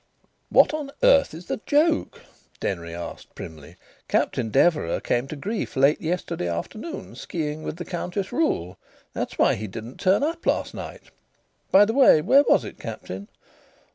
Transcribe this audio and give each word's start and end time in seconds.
"What 0.49 0.73
on 0.73 0.89
earth 1.03 1.31
is 1.35 1.45
the 1.45 1.61
joke?" 1.67 2.21
Denry 2.59 2.91
asked 2.91 3.35
primly. 3.35 3.75
"Captain 4.07 4.49
Deverax 4.49 5.05
came 5.07 5.27
to 5.27 5.35
grief 5.35 5.75
late 5.75 6.01
yesterday 6.01 6.47
afternoon, 6.49 7.13
ski 7.13 7.51
ing 7.51 7.61
with 7.61 7.75
the 7.77 7.85
Countess 7.85 8.31
Ruhl. 8.31 8.79
That's 9.13 9.37
why 9.37 9.53
he 9.53 9.67
didn't 9.67 9.99
turn 9.99 10.23
up 10.23 10.43
last 10.43 10.73
night. 10.73 11.11
By 11.69 11.85
the 11.85 11.93
way, 11.93 12.19
where 12.23 12.43
was 12.49 12.65
it, 12.65 12.79
Captain?" 12.79 13.27